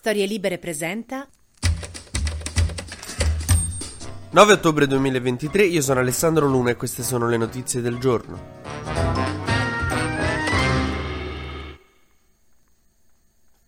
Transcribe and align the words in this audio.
Storie 0.00 0.24
Libere 0.24 0.56
presenta 0.56 1.28
9 4.30 4.52
ottobre 4.54 4.86
2023, 4.86 5.66
io 5.66 5.82
sono 5.82 6.00
Alessandro 6.00 6.46
Luna 6.46 6.70
e 6.70 6.76
queste 6.76 7.02
sono 7.02 7.28
le 7.28 7.36
notizie 7.36 7.82
del 7.82 7.98
giorno. 7.98 8.59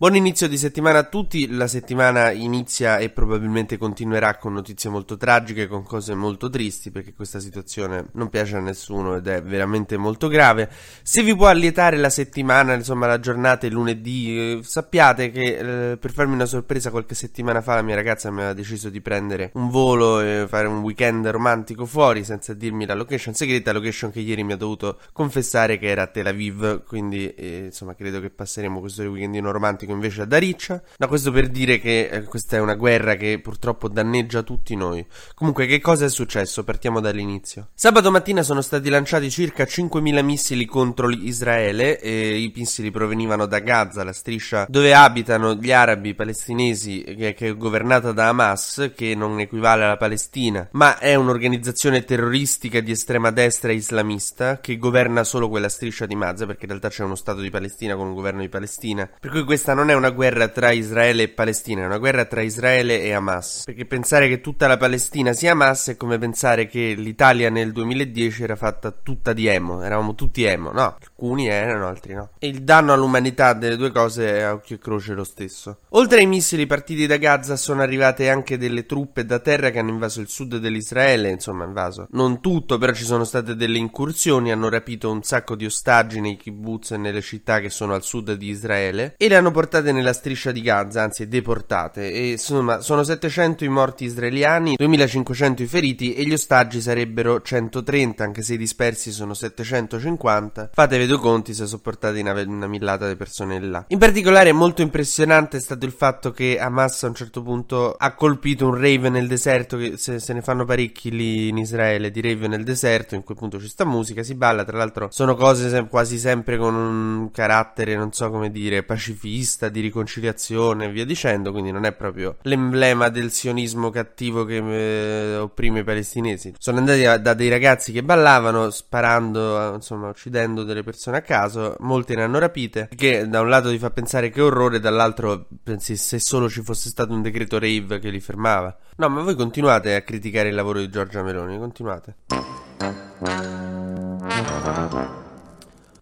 Buon 0.02 0.16
inizio 0.16 0.48
di 0.48 0.58
settimana 0.58 0.98
a 0.98 1.04
tutti, 1.04 1.48
la 1.54 1.68
settimana 1.68 2.32
inizia 2.32 2.98
e 2.98 3.10
probabilmente 3.10 3.78
continuerà 3.78 4.36
con 4.36 4.52
notizie 4.52 4.90
molto 4.90 5.16
tragiche, 5.16 5.68
con 5.68 5.84
cose 5.84 6.16
molto 6.16 6.50
tristi 6.50 6.90
perché 6.90 7.14
questa 7.14 7.38
situazione 7.38 8.08
non 8.14 8.28
piace 8.28 8.56
a 8.56 8.60
nessuno 8.60 9.14
ed 9.14 9.28
è 9.28 9.40
veramente 9.40 9.96
molto 9.96 10.26
grave. 10.26 10.68
Se 11.04 11.22
vi 11.22 11.36
può 11.36 11.46
allietare 11.46 11.98
la 11.98 12.10
settimana, 12.10 12.74
insomma 12.74 13.06
la 13.06 13.20
giornata 13.20 13.68
è 13.68 13.70
lunedì, 13.70 14.36
eh, 14.36 14.60
sappiate 14.64 15.30
che 15.30 15.92
eh, 15.92 15.96
per 15.98 16.12
farmi 16.12 16.34
una 16.34 16.46
sorpresa 16.46 16.90
qualche 16.90 17.14
settimana 17.14 17.60
fa 17.60 17.76
la 17.76 17.82
mia 17.82 17.94
ragazza 17.94 18.28
mi 18.32 18.38
aveva 18.38 18.54
deciso 18.54 18.88
di 18.88 19.00
prendere 19.00 19.52
un 19.54 19.70
volo 19.70 20.20
e 20.20 20.46
fare 20.48 20.66
un 20.66 20.80
weekend 20.80 21.28
romantico 21.28 21.86
fuori 21.86 22.24
senza 22.24 22.54
dirmi 22.54 22.86
la 22.86 22.94
location 22.94 23.34
segreta, 23.34 23.70
location 23.70 24.10
che 24.10 24.18
ieri 24.18 24.42
mi 24.42 24.54
ha 24.54 24.56
dovuto 24.56 24.98
confessare 25.12 25.78
che 25.78 25.86
era 25.86 26.02
a 26.02 26.06
Tel 26.08 26.26
Aviv, 26.26 26.82
quindi 26.82 27.32
eh, 27.34 27.66
insomma 27.66 27.94
credo 27.94 28.20
che 28.20 28.30
passeremo 28.30 28.80
questo 28.80 29.04
weekendino 29.04 29.52
romantico 29.52 29.90
invece 29.92 30.22
ad 30.22 30.32
Ariccia. 30.32 30.82
Da 30.96 31.06
questo 31.06 31.30
per 31.30 31.48
dire 31.48 31.78
che 31.78 32.08
eh, 32.10 32.22
questa 32.24 32.56
è 32.56 32.60
una 32.60 32.74
guerra 32.74 33.14
che 33.14 33.38
purtroppo 33.40 33.88
danneggia 33.88 34.42
tutti 34.42 34.74
noi. 34.74 35.06
Comunque, 35.34 35.66
che 35.66 35.80
cosa 35.80 36.04
è 36.04 36.08
successo? 36.08 36.64
Partiamo 36.64 37.00
dall'inizio. 37.00 37.68
Sabato 37.74 38.10
mattina 38.10 38.42
sono 38.42 38.60
stati 38.60 38.88
lanciati 38.88 39.30
circa 39.30 39.64
5.000 39.64 40.24
missili 40.24 40.64
contro 40.64 41.08
Israele 41.10 42.00
e 42.00 42.38
i 42.40 42.52
missili 42.54 42.90
provenivano 42.90 43.46
da 43.46 43.60
Gaza, 43.60 44.02
la 44.02 44.12
striscia 44.12 44.66
dove 44.68 44.94
abitano 44.94 45.54
gli 45.54 45.70
arabi 45.70 46.14
palestinesi 46.14 47.04
che, 47.16 47.34
che 47.34 47.48
è 47.48 47.56
governata 47.56 48.10
da 48.10 48.28
Hamas, 48.28 48.90
che 48.96 49.14
non 49.14 49.38
equivale 49.38 49.84
alla 49.84 49.96
Palestina, 49.96 50.68
ma 50.72 50.98
è 50.98 51.14
un'organizzazione 51.14 52.04
terroristica 52.04 52.80
di 52.80 52.90
estrema 52.90 53.30
destra 53.30 53.70
islamista 53.70 54.58
che 54.58 54.76
governa 54.76 55.22
solo 55.22 55.48
quella 55.48 55.68
striscia 55.68 56.04
di 56.06 56.16
Gaza, 56.32 56.46
perché 56.46 56.62
in 56.62 56.68
realtà 56.68 56.88
c'è 56.88 57.04
uno 57.04 57.14
Stato 57.14 57.40
di 57.40 57.50
Palestina 57.50 57.94
con 57.94 58.08
un 58.08 58.14
governo 58.14 58.40
di 58.40 58.48
Palestina. 58.48 59.08
Per 59.20 59.30
cui 59.30 59.44
questa 59.44 59.74
non 59.74 59.81
non 59.82 59.90
è 59.90 59.94
una 59.94 60.10
guerra 60.10 60.46
tra 60.46 60.70
Israele 60.70 61.24
e 61.24 61.28
Palestina, 61.28 61.82
è 61.82 61.86
una 61.86 61.98
guerra 61.98 62.24
tra 62.24 62.40
Israele 62.40 63.02
e 63.02 63.12
Hamas. 63.12 63.62
Perché 63.64 63.84
pensare 63.84 64.28
che 64.28 64.40
tutta 64.40 64.68
la 64.68 64.76
Palestina 64.76 65.32
sia 65.32 65.52
Hamas 65.52 65.88
è 65.88 65.96
come 65.96 66.18
pensare 66.18 66.68
che 66.68 66.94
l'Italia 66.96 67.50
nel 67.50 67.72
2010 67.72 68.44
era 68.44 68.54
fatta 68.54 68.92
tutta 68.92 69.32
di 69.32 69.46
emo, 69.46 69.82
eravamo 69.82 70.14
tutti 70.14 70.44
emo, 70.44 70.70
no, 70.70 70.96
alcuni 71.00 71.48
erano, 71.48 71.88
altri 71.88 72.14
no. 72.14 72.30
E 72.38 72.46
il 72.46 72.62
danno 72.62 72.92
all'umanità 72.92 73.54
delle 73.54 73.76
due 73.76 73.90
cose 73.90 74.38
è 74.38 74.42
a 74.42 74.52
occhio 74.52 74.76
e 74.76 74.78
croce 74.78 75.14
lo 75.14 75.24
stesso. 75.24 75.78
Oltre 75.90 76.20
ai 76.20 76.26
missili 76.26 76.66
partiti 76.66 77.06
da 77.06 77.16
Gaza 77.16 77.56
sono 77.56 77.82
arrivate 77.82 78.30
anche 78.30 78.56
delle 78.56 78.86
truppe 78.86 79.26
da 79.26 79.40
terra 79.40 79.70
che 79.70 79.80
hanno 79.80 79.90
invaso 79.90 80.20
il 80.20 80.28
sud 80.28 80.58
dell'Israele, 80.58 81.28
insomma 81.28 81.64
invaso 81.64 82.06
non 82.12 82.40
tutto, 82.40 82.78
però 82.78 82.92
ci 82.92 83.04
sono 83.04 83.24
state 83.24 83.56
delle 83.56 83.78
incursioni, 83.78 84.52
hanno 84.52 84.68
rapito 84.68 85.10
un 85.10 85.24
sacco 85.24 85.56
di 85.56 85.64
ostaggi 85.64 86.20
nei 86.20 86.36
kibbutz 86.36 86.92
e 86.92 86.96
nelle 86.96 87.20
città 87.20 87.58
che 87.58 87.70
sono 87.70 87.94
al 87.94 88.04
sud 88.04 88.34
di 88.34 88.48
Israele 88.48 89.14
e 89.16 89.28
le 89.28 89.36
hanno 89.36 89.50
portate 89.50 89.71
portate 89.72 89.92
nella 89.92 90.12
striscia 90.12 90.52
di 90.52 90.60
Gaza, 90.60 91.02
anzi 91.02 91.26
deportate, 91.26 92.12
e 92.12 92.32
insomma 92.32 92.82
sono 92.82 93.02
700 93.02 93.64
i 93.64 93.68
morti 93.68 94.04
israeliani, 94.04 94.74
2500 94.76 95.62
i 95.62 95.66
feriti 95.66 96.12
e 96.12 96.24
gli 96.24 96.32
ostaggi 96.34 96.82
sarebbero 96.82 97.40
130, 97.40 98.22
anche 98.22 98.42
se 98.42 98.52
i 98.54 98.58
dispersi 98.58 99.10
sono 99.12 99.32
750. 99.32 100.70
Fatevi 100.74 101.06
due 101.06 101.18
conti 101.18 101.54
se 101.54 101.66
sopportate 101.66 102.20
una, 102.20 102.32
una 102.42 102.66
millata 102.66 103.08
di 103.08 103.16
persone 103.16 103.58
là. 103.60 103.82
In 103.88 103.98
particolare 103.98 104.52
molto 104.52 104.82
impressionante 104.82 105.56
è 105.56 105.60
stato 105.60 105.86
il 105.86 105.92
fatto 105.92 106.32
che 106.32 106.58
Hamas 106.58 107.04
a 107.04 107.06
un 107.06 107.14
certo 107.14 107.42
punto 107.42 107.94
ha 107.96 108.12
colpito 108.14 108.66
un 108.66 108.74
rave 108.74 109.08
nel 109.08 109.26
deserto, 109.26 109.78
che 109.78 109.96
se, 109.96 110.18
se 110.18 110.34
ne 110.34 110.42
fanno 110.42 110.66
parecchi 110.66 111.10
lì 111.10 111.48
in 111.48 111.56
Israele, 111.56 112.10
di 112.10 112.20
rave 112.20 112.46
nel 112.46 112.64
deserto, 112.64 113.14
in 113.14 113.24
cui 113.24 113.34
appunto 113.34 113.58
ci 113.58 113.68
sta 113.68 113.86
musica, 113.86 114.22
si 114.22 114.34
balla, 114.34 114.64
tra 114.64 114.76
l'altro 114.76 115.08
sono 115.10 115.34
cose 115.34 115.70
sem- 115.70 115.88
quasi 115.88 116.18
sempre 116.18 116.58
con 116.58 116.74
un 116.74 117.30
carattere, 117.30 117.96
non 117.96 118.12
so 118.12 118.28
come 118.28 118.50
dire, 118.50 118.82
pacifista 118.82 119.51
di 119.68 119.80
riconciliazione 119.80 120.86
e 120.86 120.90
via 120.90 121.04
dicendo, 121.04 121.52
quindi 121.52 121.70
non 121.70 121.84
è 121.84 121.92
proprio 121.92 122.36
l'emblema 122.42 123.08
del 123.08 123.30
sionismo 123.30 123.90
cattivo 123.90 124.44
che 124.44 124.56
eh, 124.56 125.36
opprime 125.36 125.80
i 125.80 125.84
palestinesi. 125.84 126.54
Sono 126.58 126.78
andati 126.78 127.04
a, 127.04 127.18
da 127.18 127.34
dei 127.34 127.48
ragazzi 127.48 127.92
che 127.92 128.02
ballavano, 128.02 128.70
sparando, 128.70 129.74
insomma, 129.74 130.08
uccidendo 130.08 130.64
delle 130.64 130.82
persone 130.82 131.18
a 131.18 131.22
caso, 131.22 131.76
molte 131.80 132.14
ne 132.14 132.22
hanno 132.22 132.38
rapite, 132.38 132.88
che 132.94 133.28
da 133.28 133.40
un 133.40 133.48
lato 133.48 133.70
ti 133.70 133.78
fa 133.78 133.90
pensare 133.90 134.30
che 134.30 134.40
orrore, 134.40 134.80
dall'altro 134.80 135.46
pensi 135.62 135.96
se 135.96 136.18
solo 136.18 136.48
ci 136.48 136.62
fosse 136.62 136.88
stato 136.88 137.12
un 137.12 137.22
decreto 137.22 137.58
rave 137.58 137.98
che 137.98 138.10
li 138.10 138.20
fermava. 138.20 138.76
No, 138.96 139.08
ma 139.08 139.22
voi 139.22 139.34
continuate 139.34 139.94
a 139.94 140.02
criticare 140.02 140.48
il 140.48 140.54
lavoro 140.54 140.78
di 140.78 140.88
Giorgia 140.88 141.22
Meloni, 141.22 141.58
continuate. 141.58 142.16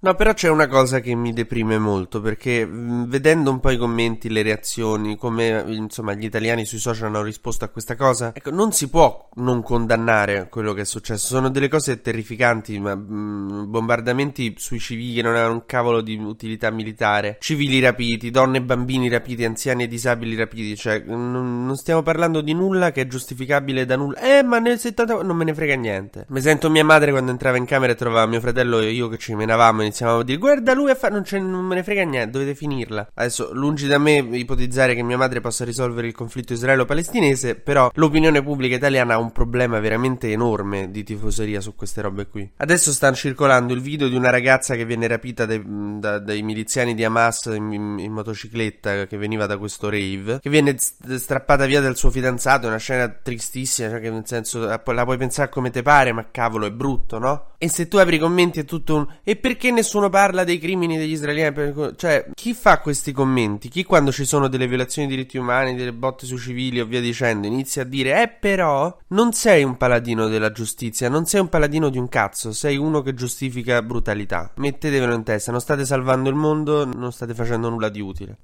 No, 0.02 0.14
però 0.14 0.32
c'è 0.32 0.48
una 0.48 0.66
cosa 0.66 1.00
che 1.00 1.14
mi 1.14 1.34
deprime 1.34 1.76
molto 1.76 2.22
perché 2.22 2.64
mh, 2.64 3.06
vedendo 3.08 3.50
un 3.50 3.60
po' 3.60 3.68
i 3.68 3.76
commenti, 3.76 4.30
le 4.30 4.40
reazioni, 4.40 5.14
come 5.18 5.62
insomma 5.66 6.14
gli 6.14 6.24
italiani 6.24 6.64
sui 6.64 6.78
social 6.78 7.08
hanno 7.08 7.22
risposto 7.22 7.66
a 7.66 7.68
questa 7.68 7.96
cosa, 7.96 8.32
ecco, 8.34 8.50
non 8.50 8.72
si 8.72 8.88
può 8.88 9.28
non 9.34 9.62
condannare 9.62 10.48
quello 10.48 10.72
che 10.72 10.82
è 10.82 10.84
successo. 10.86 11.26
Sono 11.26 11.50
delle 11.50 11.68
cose 11.68 12.00
terrificanti, 12.00 12.78
ma 12.78 12.94
mh, 12.94 13.66
bombardamenti 13.68 14.54
sui 14.56 14.78
civili 14.78 15.16
che 15.16 15.22
non 15.22 15.32
avevano 15.32 15.52
un 15.52 15.66
cavolo 15.66 16.00
di 16.00 16.14
utilità 16.16 16.70
militare, 16.70 17.36
civili 17.38 17.78
rapiti, 17.78 18.30
donne 18.30 18.56
e 18.56 18.62
bambini 18.62 19.10
rapiti, 19.10 19.44
anziani 19.44 19.82
e 19.82 19.86
disabili 19.86 20.34
rapiti, 20.34 20.76
cioè 20.76 20.98
n- 21.06 21.66
non 21.66 21.76
stiamo 21.76 22.00
parlando 22.00 22.40
di 22.40 22.54
nulla 22.54 22.90
che 22.90 23.02
è 23.02 23.06
giustificabile 23.06 23.84
da 23.84 23.96
nulla. 23.96 24.18
Eh, 24.20 24.42
ma 24.44 24.60
nel 24.60 24.78
70 24.78 25.22
non 25.22 25.36
me 25.36 25.44
ne 25.44 25.52
frega 25.52 25.74
niente. 25.74 26.24
Mi 26.30 26.40
sento 26.40 26.70
mia 26.70 26.84
madre 26.86 27.10
quando 27.10 27.30
entrava 27.32 27.58
in 27.58 27.66
camera 27.66 27.92
e 27.92 27.96
trovava 27.96 28.24
mio 28.24 28.40
fratello 28.40 28.78
e 28.78 28.92
io 28.92 29.08
che 29.08 29.18
ci 29.18 29.34
menavamo 29.34 29.88
iniziamo 29.90 30.18
a 30.18 30.24
dire 30.24 30.38
guarda 30.38 30.72
lui 30.72 30.90
a 30.90 30.94
fare 30.94 31.12
non, 31.12 31.50
non, 31.50 31.64
me 31.64 31.74
ne 31.74 31.82
frega 31.82 32.02
niente 32.04 32.30
dovete 32.30 32.54
finirla 32.54 33.10
adesso 33.14 33.50
lungi 33.52 33.86
da 33.86 33.98
me 33.98 34.16
ipotizzare 34.16 34.94
che 34.94 35.02
mia 35.02 35.16
madre 35.16 35.40
possa 35.40 35.64
risolvere 35.64 36.06
il 36.06 36.14
conflitto 36.14 36.52
israelo-palestinese 36.52 37.56
però 37.56 37.90
l'opinione 37.94 38.42
pubblica 38.42 38.76
italiana 38.76 39.14
ha 39.14 39.18
un 39.18 39.32
problema 39.32 39.78
veramente 39.80 40.30
enorme 40.30 40.90
di 40.90 41.02
tifoseria 41.02 41.60
su 41.60 41.74
queste 41.74 42.00
robe 42.00 42.28
qui 42.28 42.50
adesso 42.56 42.92
stanno 42.92 43.16
circolando 43.16 43.72
il 43.74 43.80
video 43.80 44.08
di 44.08 44.14
una 44.14 44.30
ragazza 44.30 44.74
che 44.76 44.84
viene 44.84 45.06
rapita 45.06 45.44
dai, 45.44 45.62
da, 45.98 46.18
dai 46.18 46.42
miliziani 46.42 46.94
di 46.94 47.04
Hamas 47.04 47.46
in, 47.46 47.72
in, 47.72 47.98
in, 47.98 48.12
motocicletta 48.12 49.06
che 49.06 49.16
veniva 49.16 49.46
da 49.46 49.58
questo 49.58 49.90
rave 49.90 50.38
che 50.40 50.50
viene 50.50 50.76
strappata 50.78 51.66
via 51.66 51.80
dal 51.80 51.96
suo 51.96 52.10
fidanzato 52.10 52.66
una 52.66 52.76
scena 52.76 53.08
tristissima 53.08 53.88
cioè 53.90 54.00
che 54.00 54.10
nel 54.10 54.26
senso 54.26 54.60
la 54.60 54.78
puoi 54.78 55.16
pensare 55.16 55.48
come 55.48 55.70
te 55.70 55.82
pare 55.82 56.12
ma 56.12 56.30
cavolo 56.30 56.66
è 56.66 56.70
brutto 56.70 57.18
no? 57.18 57.50
e 57.58 57.68
se 57.68 57.88
tu 57.88 57.96
apri 57.96 58.16
i 58.16 58.18
commenti 58.18 58.60
è 58.60 58.64
tutto 58.64 58.96
un 58.96 59.06
e 59.22 59.36
perché 59.36 59.70
nessuno 59.80 60.08
parla 60.08 60.44
dei 60.44 60.58
crimini 60.58 60.96
degli 60.96 61.12
israeliani. 61.12 61.94
Cioè, 61.96 62.30
chi 62.34 62.54
fa 62.54 62.78
questi 62.78 63.12
commenti? 63.12 63.68
Chi 63.68 63.84
quando 63.84 64.12
ci 64.12 64.24
sono 64.24 64.48
delle 64.48 64.66
violazioni 64.66 65.08
di 65.08 65.16
diritti 65.16 65.38
umani, 65.38 65.74
delle 65.74 65.92
botte 65.92 66.26
su 66.26 66.38
civili 66.38 66.80
o 66.80 66.86
via 66.86 67.00
dicendo, 67.00 67.46
inizia 67.46 67.82
a 67.82 67.84
dire, 67.84 68.22
eh 68.22 68.28
però, 68.28 68.96
non 69.08 69.32
sei 69.32 69.64
un 69.64 69.76
paladino 69.76 70.28
della 70.28 70.52
giustizia, 70.52 71.08
non 71.08 71.26
sei 71.26 71.40
un 71.40 71.48
paladino 71.48 71.88
di 71.88 71.98
un 71.98 72.08
cazzo, 72.08 72.52
sei 72.52 72.76
uno 72.76 73.02
che 73.02 73.14
giustifica 73.14 73.82
brutalità. 73.82 74.52
Mettetevelo 74.56 75.14
in 75.14 75.22
testa, 75.22 75.50
non 75.50 75.60
state 75.60 75.84
salvando 75.84 76.28
il 76.28 76.36
mondo, 76.36 76.84
non 76.84 77.12
state 77.12 77.34
facendo 77.34 77.68
nulla 77.68 77.88
di 77.88 78.00
utile. 78.00 78.38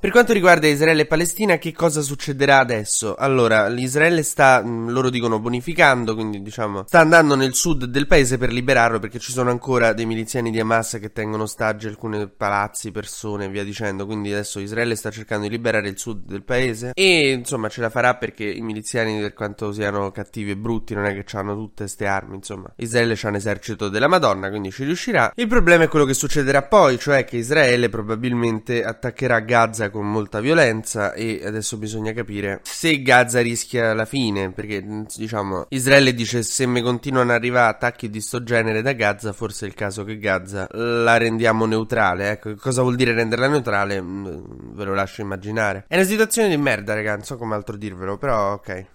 Per 0.00 0.12
quanto 0.12 0.32
riguarda 0.32 0.68
Israele 0.68 1.02
e 1.02 1.06
Palestina, 1.06 1.58
che 1.58 1.72
cosa 1.72 2.02
succederà 2.02 2.60
adesso? 2.60 3.16
Allora, 3.16 3.66
l'Israele 3.66 4.22
sta, 4.22 4.62
mm, 4.64 4.90
loro 4.90 5.10
dicono, 5.10 5.40
bonificando, 5.40 6.14
quindi 6.14 6.40
diciamo, 6.40 6.84
sta 6.86 7.00
andando 7.00 7.34
nel 7.34 7.52
sud 7.54 7.84
del 7.86 8.06
paese 8.06 8.38
per 8.38 8.52
liberarlo 8.52 9.00
perché 9.00 9.18
ci 9.18 9.32
sono 9.32 9.50
ancora 9.50 9.92
dei 9.94 10.06
miliziani 10.06 10.52
di 10.52 10.60
Hamas 10.60 10.98
che 11.00 11.10
tengono 11.10 11.42
ostaggi 11.42 11.88
alcuni 11.88 12.28
palazzi, 12.28 12.92
persone 12.92 13.46
e 13.46 13.48
via 13.48 13.64
dicendo. 13.64 14.06
Quindi 14.06 14.30
adesso 14.30 14.60
Israele 14.60 14.94
sta 14.94 15.10
cercando 15.10 15.48
di 15.48 15.50
liberare 15.50 15.88
il 15.88 15.98
sud 15.98 16.26
del 16.26 16.44
paese 16.44 16.92
e 16.94 17.32
insomma 17.32 17.68
ce 17.68 17.80
la 17.80 17.90
farà 17.90 18.14
perché 18.14 18.44
i 18.44 18.60
miliziani, 18.60 19.18
per 19.20 19.34
quanto 19.34 19.72
siano 19.72 20.12
cattivi 20.12 20.52
e 20.52 20.56
brutti, 20.56 20.94
non 20.94 21.06
è 21.06 21.12
che 21.12 21.36
hanno 21.36 21.56
tutte 21.56 21.82
queste 21.82 22.06
armi. 22.06 22.36
Insomma, 22.36 22.72
Israele 22.76 23.16
c'ha 23.16 23.30
un 23.30 23.34
esercito 23.34 23.88
della 23.88 24.06
Madonna, 24.06 24.48
quindi 24.48 24.70
ci 24.70 24.84
riuscirà. 24.84 25.32
Il 25.34 25.48
problema 25.48 25.82
è 25.82 25.88
quello 25.88 26.04
che 26.04 26.14
succederà 26.14 26.62
poi, 26.62 27.00
cioè 27.00 27.24
che 27.24 27.38
Israele 27.38 27.88
probabilmente 27.88 28.84
attaccherà 28.84 29.40
Gaza 29.40 29.86
con 29.90 30.10
molta 30.10 30.40
violenza 30.40 31.12
e 31.12 31.42
adesso 31.44 31.76
bisogna 31.76 32.12
capire 32.12 32.60
se 32.62 33.02
Gaza 33.02 33.40
rischia 33.40 33.94
la 33.94 34.04
fine, 34.04 34.52
perché 34.52 34.84
diciamo 35.16 35.66
Israele 35.70 36.14
dice 36.14 36.42
se 36.42 36.66
mi 36.66 36.80
continuano 36.82 37.30
ad 37.30 37.36
arrivare 37.36 37.70
attacchi 37.70 38.10
di 38.10 38.20
sto 38.20 38.42
genere 38.42 38.82
da 38.82 38.92
Gaza, 38.92 39.32
forse 39.32 39.66
è 39.66 39.68
il 39.68 39.74
caso 39.74 40.04
che 40.04 40.18
Gaza 40.18 40.66
la 40.70 41.16
rendiamo 41.16 41.66
neutrale, 41.66 42.30
ecco, 42.30 42.54
cosa 42.56 42.82
vuol 42.82 42.96
dire 42.96 43.12
renderla 43.12 43.48
neutrale? 43.48 44.00
Mm, 44.00 44.74
ve 44.74 44.84
lo 44.84 44.94
lascio 44.94 45.22
immaginare. 45.22 45.84
È 45.88 45.94
una 45.94 46.04
situazione 46.04 46.48
di 46.48 46.56
merda, 46.56 46.94
raga, 46.94 47.14
non 47.14 47.24
so 47.24 47.36
come 47.36 47.54
altro 47.54 47.76
dirvelo, 47.76 48.16
però 48.16 48.52
ok. 48.52 48.86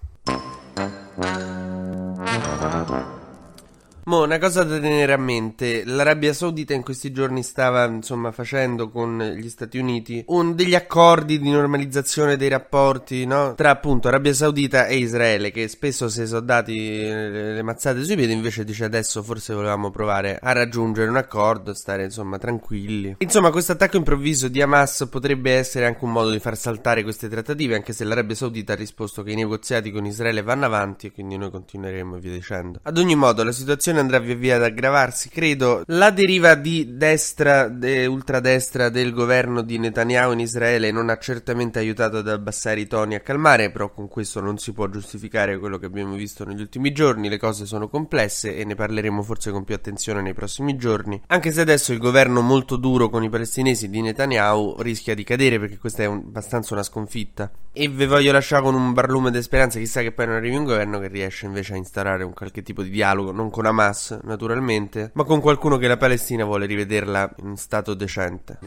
Mo, 4.05 4.23
una 4.23 4.38
cosa 4.38 4.63
da 4.63 4.79
tenere 4.79 5.13
a 5.13 5.17
mente, 5.17 5.85
l'Arabia 5.85 6.33
Saudita 6.33 6.73
in 6.73 6.83
questi 6.83 7.13
giorni 7.13 7.41
stava, 7.41 7.85
insomma, 7.85 8.33
facendo 8.33 8.89
con 8.89 9.17
gli 9.38 9.47
Stati 9.47 9.77
Uniti 9.77 10.21
un, 10.27 10.55
degli 10.55 10.75
accordi 10.75 11.39
di 11.39 11.50
normalizzazione 11.50 12.35
dei 12.35 12.50
rapporti, 12.50 13.25
no? 13.25 13.53
Tra 13.55 13.69
appunto 13.69 14.09
Arabia 14.09 14.33
Saudita 14.33 14.88
e 14.88 14.97
Israele, 14.97 15.51
che 15.51 15.69
spesso 15.69 16.09
si 16.09 16.27
sono 16.27 16.41
dati 16.41 16.75
le, 16.75 17.53
le 17.53 17.61
mazzate 17.61 18.03
sui 18.03 18.17
piedi, 18.17 18.33
invece 18.33 18.65
dice 18.65 18.83
adesso 18.83 19.23
forse 19.23 19.53
volevamo 19.53 19.89
provare 19.89 20.38
a 20.41 20.51
raggiungere 20.51 21.09
un 21.09 21.15
accordo, 21.15 21.73
stare 21.73 22.03
insomma 22.03 22.38
tranquilli. 22.38 23.15
Insomma, 23.19 23.51
questo 23.51 23.71
attacco 23.71 23.95
improvviso 23.95 24.50
di 24.50 24.61
Hamas 24.61 25.07
potrebbe 25.09 25.53
essere 25.53 25.85
anche 25.85 26.03
un 26.03 26.11
modo 26.11 26.29
di 26.29 26.39
far 26.39 26.57
saltare 26.57 27.03
queste 27.03 27.29
trattative, 27.29 27.75
anche 27.75 27.94
se 27.94 28.03
l'Arabia 28.03 28.35
Saudita 28.35 28.73
ha 28.73 28.75
risposto 28.75 29.23
che 29.23 29.31
i 29.31 29.35
negoziati 29.35 29.91
con 29.91 30.05
Israele 30.05 30.41
vanno 30.41 30.65
avanti 30.65 31.07
e 31.07 31.11
quindi 31.13 31.38
noi 31.38 31.51
continueremo 31.51 32.17
e 32.17 32.19
via 32.19 32.33
dicendo. 32.33 32.79
Ad 32.83 32.97
ogni 32.97 33.15
modo, 33.15 33.45
la 33.45 33.53
situazione 33.53 33.91
andrà 34.00 34.19
via 34.19 34.36
via 34.36 34.56
ad 34.56 34.63
aggravarsi, 34.63 35.30
credo. 35.30 35.84
La 35.88 36.10
deriva 36.10 36.56
di 36.56 36.95
destra 36.98 37.72
e 37.80 38.06
ultradestra 38.06 38.90
del 38.90 39.13
governo 39.13 39.62
di 39.62 39.78
Netanyahu 39.78 40.34
in 40.34 40.40
Israele 40.40 40.92
non 40.92 41.10
ha 41.10 41.18
certamente 41.18 41.80
aiutato 41.80 42.18
ad 42.18 42.28
abbassare 42.28 42.80
i 42.80 42.88
toni 42.88 43.16
a 43.16 43.19
calmare, 43.19 43.72
però 43.72 43.92
con 43.92 44.07
questo 44.07 44.40
non 44.40 44.57
si 44.57 44.74
può 44.74 44.88
giustificare 44.90 45.57
quello 45.57 45.78
che 45.78 45.86
abbiamo 45.86 46.16
visto 46.16 46.45
negli 46.45 46.62
ultimi 46.62 46.92
giorni, 46.92 47.30
le 47.30 47.38
cose 47.38 47.66
sono 47.66 47.88
complesse 47.88 48.56
e 48.56 48.66
ne 48.66 48.75
parleremo 48.75 49.22
forse 49.22 49.51
con 49.51 49.63
più 49.63 49.75
attenzione 49.75 50.22
nei 50.22 50.34
prossimi 50.34 50.75
giorni, 50.75 51.22
anche 51.28 51.51
se 51.51 51.62
adesso 51.62 51.94
il 51.94 52.00
governo 52.00 52.42
molto 52.42 52.75
duro 52.75 53.10
con 53.10 53.24
i 53.24 53.30
palestinesi 53.30 53.89
di 53.89 54.01
Netanyahu 54.01 54.75
rischia 54.80 55.16
di 55.16 55.24
cadere 55.24 55.60
perché 55.60 55.78
questa 55.78 56.04
è 56.04 56.06
un, 56.06 56.24
abbastanza 56.25 56.74
una 56.74 56.84
sconfitta. 56.84 57.51
E 57.72 57.88
vi 57.88 58.06
voglio 58.06 58.31
lasciare 58.31 58.62
con 58.62 58.75
un 58.75 58.94
barlume 58.94 59.31
di 59.31 59.42
speranza, 59.42 59.80
chissà 59.80 60.01
che 60.01 60.12
poi 60.12 60.28
non 60.28 60.36
arrivi 60.36 60.56
un 60.56 60.66
governo 60.66 61.00
che 61.00 61.07
riesce 61.07 61.46
invece 61.46 61.74
a 61.74 61.78
instaurare 61.78 62.24
un 62.24 62.34
qualche 62.34 62.62
tipo 62.62 62.84
di 62.84 62.89
dialogo, 62.89 63.31
non 63.31 63.50
con 63.50 63.66
Hamas 63.83 64.18
naturalmente, 64.24 65.12
ma 65.13 65.25
con 65.25 65.41
qualcuno 65.41 65.77
che 65.77 65.88
la 65.88 65.97
Palestina 65.97 66.45
vuole 66.45 66.65
rivederla 66.65 67.35
in 67.39 67.57
stato 67.57 67.94
decente. 67.94 68.59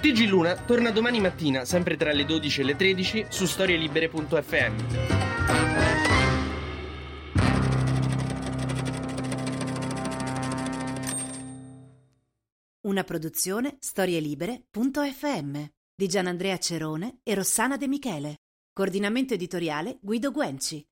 TG 0.00 0.28
Luna 0.28 0.54
torna 0.54 0.90
domani 0.90 1.20
mattina, 1.20 1.64
sempre 1.64 1.96
tra 1.96 2.12
le 2.12 2.26
12 2.26 2.60
e 2.60 2.64
le 2.64 2.76
13, 2.76 3.26
su 3.28 3.46
storielibere.fm. 3.46 4.74
Una 12.82 13.04
produzione 13.04 13.76
storielibere.fm 13.78 15.64
di 15.94 16.08
Gianandrea 16.08 16.58
Cerone 16.58 17.20
e 17.22 17.34
Rossana 17.34 17.76
De 17.76 17.86
Michele. 17.86 18.36
Coordinamento 18.72 19.34
editoriale 19.34 19.98
Guido 20.00 20.32
Guenci. 20.32 20.82